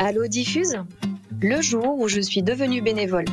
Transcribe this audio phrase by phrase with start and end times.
[0.00, 0.76] Allo Diffuse
[1.42, 3.24] Le jour où je suis devenue bénévole.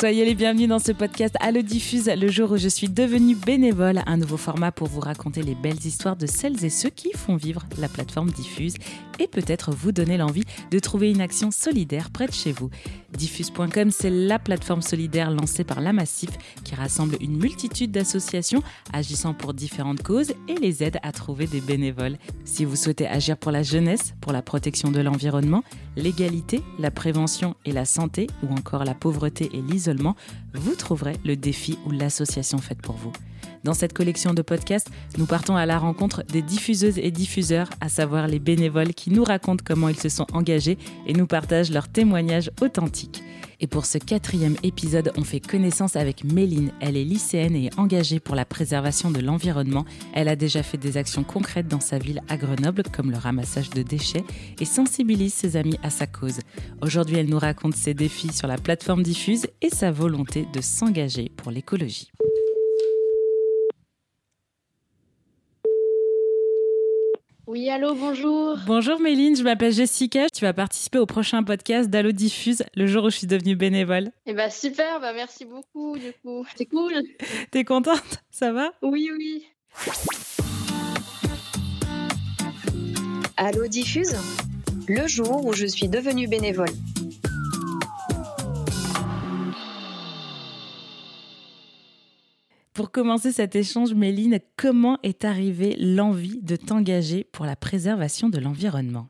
[0.00, 4.00] Soyez les bienvenus dans ce podcast Allo Diffuse, le jour où je suis devenue bénévole,
[4.06, 7.36] un nouveau format pour vous raconter les belles histoires de celles et ceux qui font
[7.36, 8.76] vivre la plateforme Diffuse
[9.18, 12.70] et peut-être vous donner l'envie de trouver une action solidaire près de chez vous.
[13.12, 16.30] Diffuse.com, c'est la plateforme solidaire lancée par la Massif
[16.62, 21.60] qui rassemble une multitude d'associations agissant pour différentes causes et les aide à trouver des
[21.60, 22.18] bénévoles.
[22.44, 25.64] Si vous souhaitez agir pour la jeunesse, pour la protection de l'environnement,
[25.96, 29.88] l'égalité, la prévention et la santé ou encore la pauvreté et l'isolation,
[30.52, 33.12] vous trouverez le défi ou l'association faite pour vous.
[33.64, 37.88] Dans cette collection de podcasts, nous partons à la rencontre des diffuseuses et diffuseurs, à
[37.88, 41.88] savoir les bénévoles qui nous racontent comment ils se sont engagés et nous partagent leurs
[41.88, 43.22] témoignages authentiques.
[43.60, 46.72] Et pour ce quatrième épisode, on fait connaissance avec Méline.
[46.80, 49.84] Elle est lycéenne et engagée pour la préservation de l'environnement.
[50.14, 53.70] Elle a déjà fait des actions concrètes dans sa ville à Grenoble, comme le ramassage
[53.70, 54.24] de déchets,
[54.60, 56.38] et sensibilise ses amis à sa cause.
[56.82, 61.30] Aujourd'hui, elle nous raconte ses défis sur la plateforme diffuse et sa volonté de s'engager
[61.36, 62.12] pour l'écologie.
[67.48, 68.58] Oui, allô, bonjour.
[68.66, 70.28] Bonjour Méline, je m'appelle Jessica.
[70.28, 74.10] Tu vas participer au prochain podcast d'Allo Diffuse, le jour où je suis devenue bénévole.
[74.26, 76.44] Eh bah super, bah merci beaucoup du coup.
[76.54, 76.92] C'est cool.
[77.50, 78.22] T'es contente?
[78.30, 78.72] Ça va?
[78.82, 79.46] Oui, oui.
[83.38, 84.14] Allo Diffuse
[84.86, 86.68] Le jour où je suis devenue bénévole.
[92.88, 98.38] Pour commencer cet échange, Méline, comment est arrivée l'envie de t'engager pour la préservation de
[98.38, 99.08] l'environnement?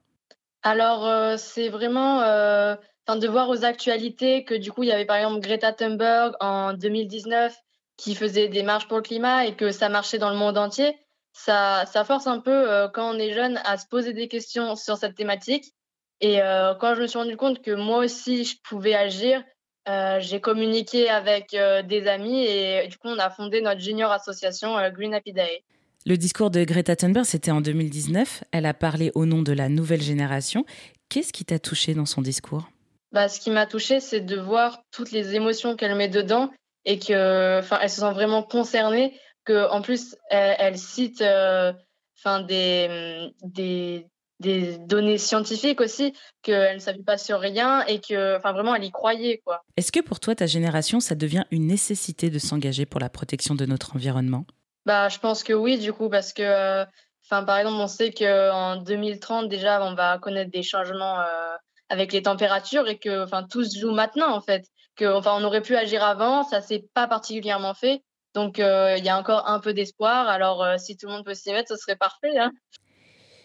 [0.64, 2.74] Alors, euh, c'est vraiment euh,
[3.06, 6.72] de voir aux actualités que du coup, il y avait par exemple Greta Thunberg en
[6.72, 7.56] 2019
[7.96, 10.98] qui faisait des marches pour le climat et que ça marchait dans le monde entier.
[11.32, 14.74] Ça, ça force un peu, euh, quand on est jeune, à se poser des questions
[14.74, 15.72] sur cette thématique.
[16.20, 19.44] Et euh, quand je me suis rendu compte que moi aussi, je pouvais agir,
[19.88, 24.12] euh, j'ai communiqué avec euh, des amis et du coup, on a fondé notre junior
[24.12, 25.62] association euh, Green Happy Day.
[26.04, 28.44] Le discours de Greta Thunberg, c'était en 2019.
[28.52, 30.66] Elle a parlé au nom de la nouvelle génération.
[31.08, 32.68] Qu'est-ce qui t'a touché dans son discours?
[33.12, 36.50] Bah, Ce qui m'a touché, c'est de voir toutes les émotions qu'elle met dedans
[36.84, 39.18] et que, enfin, elle se sent vraiment concernée.
[39.44, 44.06] Que, en plus, elle, elle cite, enfin, des, des,
[44.40, 46.12] des données scientifiques aussi,
[46.42, 49.62] qu'elle ne s'appuie pas sur rien et que, enfin, vraiment, elle y croyait, quoi.
[49.76, 53.54] Est-ce que pour toi, ta génération, ça devient une nécessité de s'engager pour la protection
[53.54, 54.44] de notre environnement?
[54.86, 56.82] Bah, je pense que oui, du coup, parce que,
[57.24, 61.56] enfin, par exemple, on sait qu'en 2030, déjà, on va connaître des changements euh,
[61.88, 64.64] avec les températures et que, enfin, tout se joue maintenant, en fait.
[64.96, 68.02] Que, enfin, on aurait pu agir avant, ça s'est pas particulièrement fait.
[68.34, 70.28] Donc, il euh, y a encore un peu d'espoir.
[70.28, 72.38] Alors, euh, si tout le monde peut s'y mettre, ce serait parfait.
[72.38, 72.52] Hein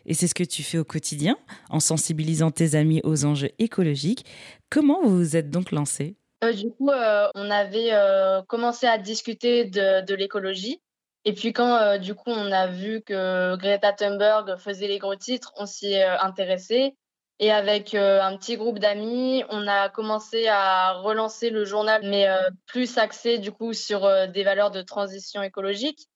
[0.05, 1.37] et c'est ce que tu fais au quotidien,
[1.69, 4.25] en sensibilisant tes amis aux enjeux écologiques.
[4.69, 8.97] Comment vous vous êtes donc lancé euh, Du coup, euh, on avait euh, commencé à
[8.97, 10.81] discuter de, de l'écologie.
[11.25, 15.53] Et puis quand, du coup, on a vu que Greta Thunberg faisait les gros titres,
[15.55, 16.97] on s'y est intéressé.
[17.39, 22.27] Et avec un petit groupe d'amis, on a commencé à relancer le journal, mais
[22.65, 26.09] plus axé du coup sur des valeurs de transition écologique.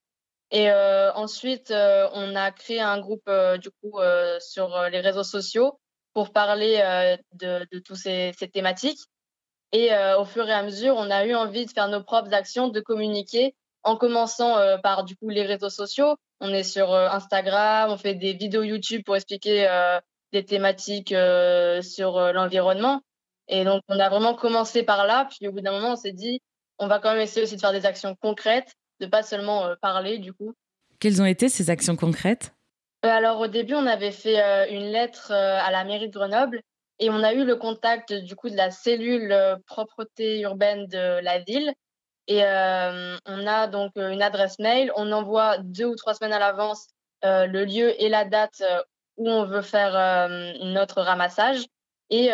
[0.52, 4.00] Et euh, ensuite, euh, on a créé un groupe euh, du coup
[4.40, 5.80] sur les réseaux sociaux
[6.14, 6.78] pour parler
[7.34, 9.00] de, de toutes ces, ces, thématiques.
[9.72, 12.70] Et au fur et à mesure, on a eu envie de faire nos propres actions,
[12.70, 13.54] de communiquer,
[13.84, 16.16] en commençant par du coup les réseaux sociaux.
[16.40, 19.68] On est sur Instagram, on fait des vidéos YouTube pour expliquer
[20.32, 21.14] des thématiques
[21.82, 23.02] sur l'environnement.
[23.48, 25.28] Et donc, on a vraiment commencé par là.
[25.30, 26.42] Puis au bout d'un moment, on s'est dit,
[26.80, 29.76] on va quand même essayer aussi de faire des actions concrètes de pas seulement euh,
[29.82, 30.54] parler du coup.
[31.00, 32.56] Quelles ont été ces actions concrètes?
[33.06, 36.62] Euh, Alors au début, on avait fait euh, une lettre à la mairie de Grenoble
[37.00, 39.36] et on a eu le contact du coup de la cellule
[39.68, 41.72] propreté urbaine de la ville.
[42.30, 44.92] Et on a donc une adresse mail.
[44.98, 46.88] On envoie deux ou trois semaines à l'avance
[47.24, 48.64] le lieu et la date
[49.16, 50.28] où on veut faire
[50.60, 51.68] notre ramassage.
[52.10, 52.32] Et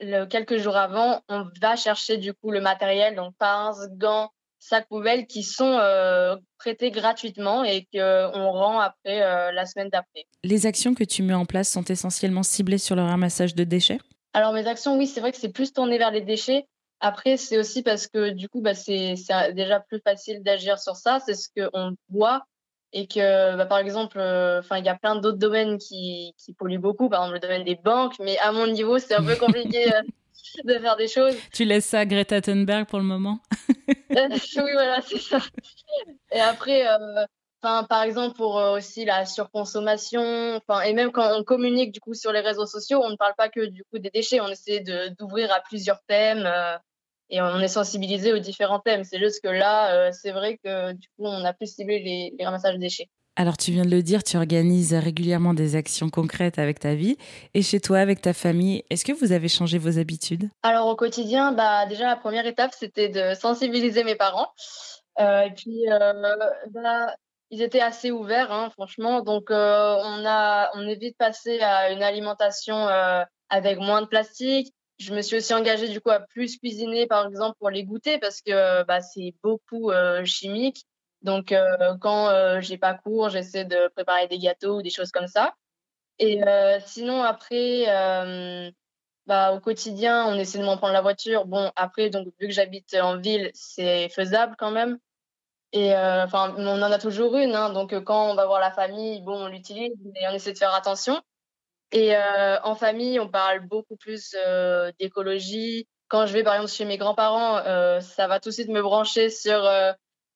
[0.00, 4.30] le, quelques jours avant, on va chercher du coup le matériel, donc pinces, gants,
[4.60, 10.26] sacs poubelles qui sont euh, prêtés gratuitement et qu'on rend après euh, la semaine d'après.
[10.44, 13.98] Les actions que tu mets en place sont essentiellement ciblées sur le ramassage de déchets?
[14.34, 16.66] Alors mes actions, oui, c'est vrai que c'est plus tourné vers les déchets.
[17.00, 19.14] Après, c'est aussi parce que du coup, bah, c'est
[19.54, 21.18] déjà plus facile d'agir sur ça.
[21.24, 22.42] C'est ce qu'on voit
[22.92, 26.78] et que, bah, par exemple, euh, il y a plein d'autres domaines qui, qui polluent
[26.80, 29.90] beaucoup, par exemple le domaine des banques, mais à mon niveau, c'est un peu compliqué
[30.64, 31.36] de faire des choses.
[31.52, 33.38] Tu laisses ça à Greta Thunberg pour le moment?
[34.56, 35.38] Oui, voilà, c'est ça.
[36.32, 37.24] Et après, euh,
[37.60, 42.40] par exemple, pour aussi la surconsommation, et même quand on communique du coup sur les
[42.40, 44.82] réseaux sociaux, on ne parle pas que du coup des déchets, on essaie
[45.18, 46.48] d'ouvrir à plusieurs thèmes
[47.28, 49.04] et on est sensibilisé aux différents thèmes.
[49.04, 52.44] C'est juste que là, c'est vrai que du coup, on a plus ciblé les, les
[52.44, 53.08] ramassages de déchets.
[53.40, 57.16] Alors tu viens de le dire, tu organises régulièrement des actions concrètes avec ta vie
[57.54, 58.84] et chez toi, avec ta famille.
[58.90, 60.50] Est-ce que vous avez changé vos habitudes?
[60.62, 64.48] Alors au quotidien, bah, déjà la première étape, c'était de sensibiliser mes parents.
[65.20, 66.36] Euh, et puis, euh,
[66.70, 67.14] bah,
[67.50, 69.22] ils étaient assez ouverts, hein, franchement.
[69.22, 72.88] Donc euh, on, a, on est vite passé à une alimentation
[73.48, 74.74] avec moins de plastique.
[74.98, 78.18] Je me suis aussi engagée du coup à plus cuisiner, par exemple, pour les goûter
[78.18, 79.90] parce que bah, c'est beaucoup
[80.26, 80.84] chimique.
[81.22, 85.10] Donc, euh, quand euh, j'ai pas cours, j'essaie de préparer des gâteaux ou des choses
[85.10, 85.54] comme ça.
[86.18, 87.86] Et euh, sinon, après,
[89.26, 91.46] bah, au quotidien, on essaie de m'en prendre la voiture.
[91.46, 94.98] Bon, après, donc, vu que j'habite en ville, c'est faisable quand même.
[95.72, 97.54] Et enfin, on en a toujours une.
[97.54, 100.58] Hein, donc, quand on va voir la famille, bon, on l'utilise, mais on essaie de
[100.58, 101.20] faire attention.
[101.92, 104.34] Et en famille, on parle beaucoup plus
[104.98, 105.86] d'écologie.
[106.08, 107.62] Quand je vais, par exemple, chez mes grands-parents,
[108.00, 109.62] ça va tout de suite me brancher sur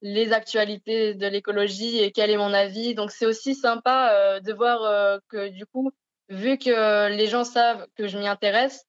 [0.04, 2.94] les actualités de l'écologie et quel est mon avis.
[2.94, 5.90] Donc c'est aussi sympa euh, de voir euh, que du coup,
[6.28, 8.84] vu que les gens savent que je m'y intéresse,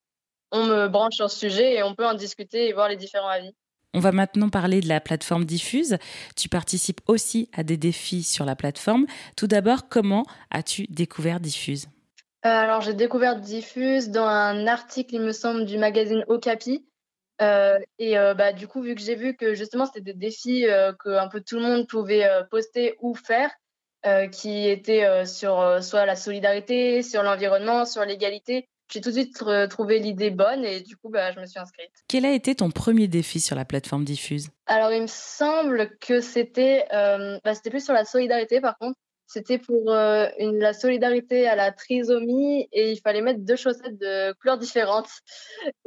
[0.51, 3.29] on me branche sur ce sujet et on peut en discuter et voir les différents
[3.29, 3.55] avis.
[3.93, 5.97] On va maintenant parler de la plateforme Diffuse.
[6.35, 9.05] Tu participes aussi à des défis sur la plateforme.
[9.37, 11.87] Tout d'abord, comment as-tu découvert Diffuse?
[12.45, 16.85] Euh, Alors, j'ai découvert Diffuse dans un article, il me semble, du magazine Okapi.
[17.41, 20.67] Euh, et euh, bah, du coup, vu que j'ai vu que justement c'était des défis
[20.67, 23.51] euh, que un peu tout le monde pouvait poster ou faire,
[24.31, 29.97] qui étaient sur soit la solidarité, sur l'environnement, sur l'égalité, j'ai tout de suite trouvé
[29.97, 31.89] l'idée bonne et du coup, bah, je me suis inscrite.
[32.07, 34.49] Quel a été ton premier défi sur la plateforme Diffuse?
[34.67, 38.99] Alors, il me semble que c'était bah, c'était plus sur la solidarité par contre.
[39.27, 43.97] C'était pour euh, une, la solidarité à la trisomie et il fallait mettre deux chaussettes
[43.99, 45.09] de couleurs différentes.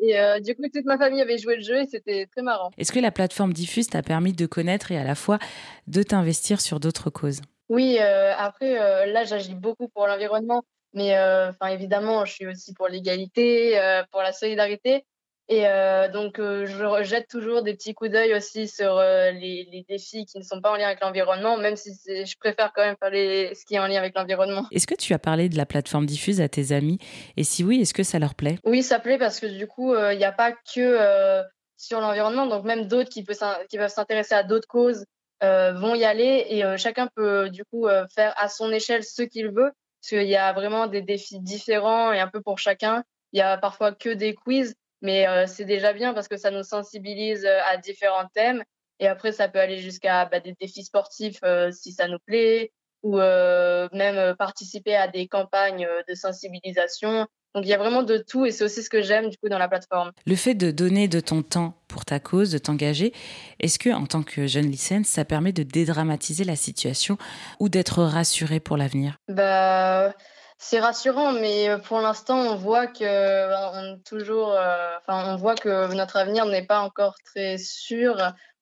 [0.03, 2.71] Et euh, du coup, toute ma famille avait joué le jeu et c'était très marrant.
[2.79, 5.39] Est-ce que la plateforme Diffuse t'a permis de connaître et à la fois
[5.87, 7.41] de t'investir sur d'autres causes?
[7.69, 8.75] Oui, euh, après,
[9.07, 10.63] là, j'agis beaucoup pour l'environnement.
[10.95, 13.79] Mais enfin, évidemment, je suis aussi pour l'égalité,
[14.11, 15.05] pour la solidarité.
[15.51, 19.67] Et euh, donc, euh, je jette toujours des petits coups d'œil aussi sur euh, les,
[19.73, 22.83] les, défis qui ne sont pas en lien avec l'environnement, même si je préfère quand
[22.83, 24.67] même faire les, ce qui est en lien avec l'environnement.
[24.71, 26.99] Est-ce que tu as parlé de la plateforme diffuse à tes amis?
[27.39, 28.59] Et si oui, est-ce que ça leur plaît?
[28.65, 31.43] Oui, ça plaît parce que du coup, il n'y a pas que
[31.79, 35.07] sur l'environnement, donc même d'autres qui, qui peuvent s'intéresser à d'autres causes
[35.41, 36.47] vont y aller.
[36.51, 40.37] Et chacun peut du coup faire à son échelle ce qu'il veut, parce qu'il y
[40.37, 43.03] a vraiment des défis différents et un peu pour chacun.
[43.33, 46.51] Il y a parfois que des quiz mais euh, c'est déjà bien parce que ça
[46.51, 48.63] nous sensibilise euh, à différents thèmes.
[49.01, 52.73] Et après, ça peut aller jusqu'à bah, des défis sportifs euh, si ça nous plaît,
[53.05, 57.29] ou même participer à des campagnes de sensibilisation.
[57.55, 59.49] Donc il y a vraiment de tout et c'est aussi ce que j'aime du coup
[59.49, 60.11] dans la plateforme.
[60.27, 63.13] Le fait de donner de ton temps pour ta cause, de t'engager,
[63.61, 67.19] est-ce que en tant que jeune lycéenne, ça permet de dédramatiser la situation
[67.61, 69.17] ou d'être rassurée pour l'avenir?
[69.29, 70.13] Bah
[70.59, 75.37] c'est rassurant, mais euh, pour l'instant, on voit que euh, on toujours, euh, enfin, on
[75.37, 78.17] voit que notre avenir n'est pas encore très sûr.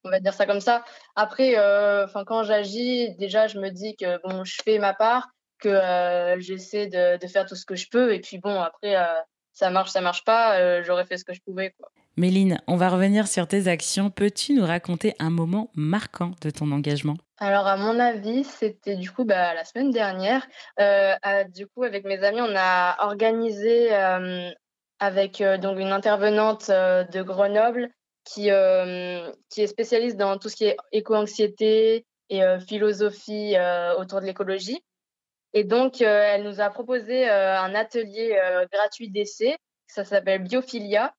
[0.05, 0.85] On va dire ça comme ça.
[1.17, 1.57] Après,
[2.05, 5.29] enfin, quand j'agis, déjà, je me dis que bon, je fais ma part,
[5.59, 8.95] que j'essaie de, de, faire tout ce que je peux, et puis bon, après,
[9.57, 11.91] ça marche, ça marche pas, j'aurais fait ce que je pouvais, quoi.
[12.19, 14.09] Méline, on va revenir sur tes actions.
[14.09, 17.17] Peux-tu nous raconter un moment marquant de ton engagement?
[17.39, 20.47] Alors, à mon avis, c'était du coup bah, la semaine dernière.
[20.81, 21.15] Euh,
[21.55, 24.51] du coup, avec mes amis, on a organisé euh,
[24.99, 27.91] avec euh, donc une intervenante de Grenoble
[28.25, 28.49] qui,
[29.51, 33.55] qui est spécialiste dans tout ce qui est éco-anxiété et philosophie
[33.99, 34.83] autour de l'écologie.
[35.59, 38.39] Et donc, elle nous a proposé un atelier
[38.71, 39.57] gratuit d'essai.
[39.87, 41.15] Ça s'appelle Biophilia.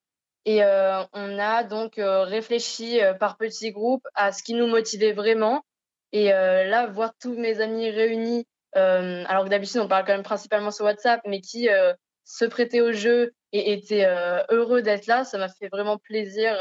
[0.46, 5.64] Et on a donc réfléchi par petits groupes à ce qui nous motivait vraiment
[6.12, 10.14] et euh, là, voir tous mes amis réunis, euh, alors que d'habitude, on parle quand
[10.14, 14.06] même principalement sur WhatsApp, mais qui euh, se prêtaient au jeu et étaient
[14.50, 16.54] heureux d'être là, ça m'a fait vraiment plaisir.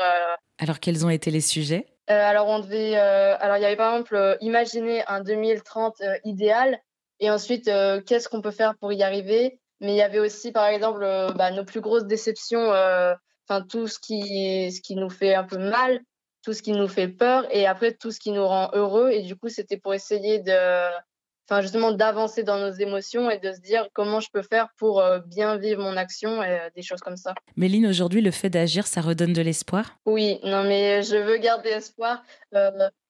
[0.59, 1.87] Alors, quels ont été les sujets?
[2.07, 2.95] Alors, on devait.
[2.95, 6.79] alors, il y avait par exemple imaginer un 2030 idéal
[7.21, 7.71] et ensuite,
[8.07, 9.61] qu'est-ce qu'on peut faire pour y arriver?
[9.81, 11.01] Mais il y avait aussi, par exemple,
[11.37, 12.69] bah, nos plus grosses déceptions,
[13.49, 16.01] enfin tout ce qui, ce qui nous fait un peu mal,
[16.43, 19.11] tout ce qui nous fait peur et après tout ce qui nous rend heureux.
[19.11, 20.89] Et du coup, c'était pour essayer de,
[21.49, 25.01] enfin justement, d'avancer dans nos émotions et de se dire comment je peux faire pour
[25.01, 27.35] euh, bien vivre mon action et euh, des choses comme ça.
[27.57, 29.97] Méline, aujourd'hui, le fait d'agir, ça redonne de l'espoir?
[30.07, 32.23] Oui, non, mais je veux garder espoir.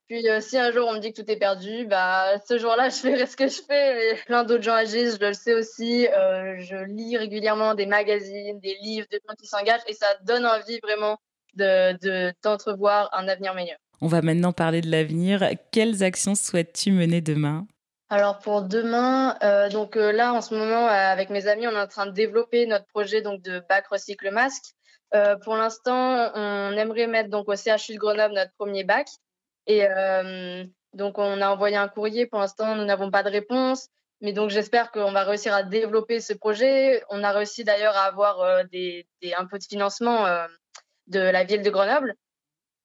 [0.09, 2.89] Puis euh, si un jour on me dit que tout est perdu, bah ce jour-là
[2.91, 3.95] je ferai ce que je fais.
[3.95, 6.07] Mais plein d'autres gens agissent, je le sais aussi.
[6.07, 10.47] Euh, je lis régulièrement des magazines, des livres, des gens qui s'engagent et ça donne
[10.47, 11.19] envie vraiment
[11.55, 13.79] de d'entrevoir un avenir meilleur.
[14.01, 15.43] On va maintenant parler de l'avenir.
[15.73, 17.67] Quelles actions souhaites-tu mener demain?
[18.09, 21.89] Alors pour demain, euh, donc là en ce moment avec mes amis, on est en
[21.89, 24.75] train de développer notre projet donc de bac recycle masque.
[25.45, 29.07] Pour l'instant, on aimerait mettre donc au CHU de Grenoble notre premier bac
[29.66, 29.87] et
[30.92, 32.26] donc on a envoyé un courrier.
[32.26, 33.88] Pour l'instant, nous n'avons pas de réponse,
[34.20, 37.02] mais donc j'espère qu'on va réussir à développer ce projet.
[37.11, 40.26] On a réussi d'ailleurs à avoir un peu de financement
[41.06, 42.14] de la ville de Grenoble.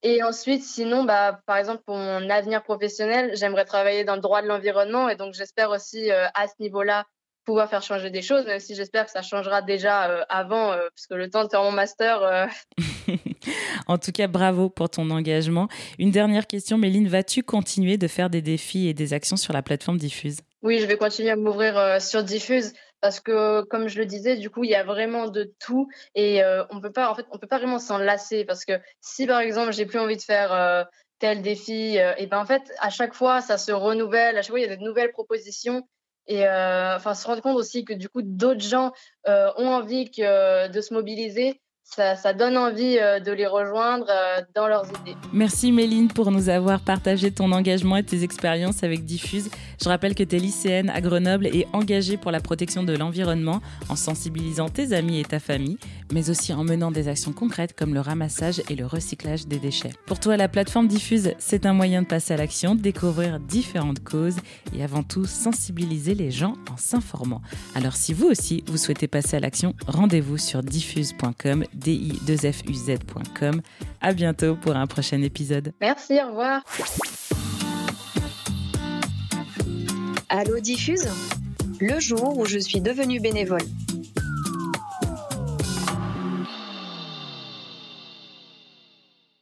[0.03, 4.41] Et ensuite, sinon, bah, par exemple, pour mon avenir professionnel, j'aimerais travailler dans le droit
[4.41, 5.09] de l'environnement.
[5.09, 7.05] Et donc, j'espère aussi, à ce niveau-là,
[7.51, 10.88] pouvoir faire changer des choses, même si j'espère que ça changera déjà euh, avant, euh,
[10.96, 12.48] puisque le temps de faire mon master.
[13.88, 15.67] en tout cas, bravo pour ton engagement.
[16.00, 19.62] Une dernière question, Méline, vas-tu continuer de faire des défis et des actions sur la
[19.62, 20.39] plateforme Diffuse?
[20.63, 24.50] Oui, je vais continuer à m'ouvrir sur Diffuse parce que comme je le disais du
[24.50, 27.38] coup il y a vraiment de tout et euh, on peut pas en fait on
[27.38, 30.53] peut pas vraiment s'en lasser parce que si par exemple j'ai plus envie de faire
[30.53, 30.84] euh,
[31.20, 34.51] tel défi euh, et ben en fait à chaque fois ça se renouvelle à chaque
[34.51, 35.88] fois il y a de nouvelles propositions
[36.28, 38.92] et enfin se rendre compte aussi que du coup d'autres gens
[39.25, 41.62] ont envie que de se mobiliser
[41.95, 45.17] ça, donne envie euh, de les rejoindre euh, dans leurs idées.
[45.33, 49.50] Merci Méline pour nous avoir partagé ton engagement et tes expériences avec Diffuse.
[49.81, 53.62] Je rappelle que tu es lycéenne à Grenoble et engagée pour la protection de l'environnement
[53.89, 55.77] en sensibilisant tes amis et ta famille,
[56.13, 59.91] mais aussi en menant des actions concrètes comme le ramassage et le recyclage des déchets.
[60.05, 64.38] Pour toi, la plateforme Diffuse, c'est un moyen de passer à l'action, découvrir différentes causes
[64.74, 67.41] et avant tout sensibiliser les gens en s'informant.
[67.75, 73.61] Alors si vous aussi, vous souhaitez passer à l'action, rendez-vous sur diffuse.com di2fuz.com.
[74.01, 75.73] À bientôt pour un prochain épisode.
[75.81, 76.63] Merci, au revoir.
[80.29, 81.09] Allo Diffuse,
[81.79, 83.61] le jour où je suis devenue bénévole.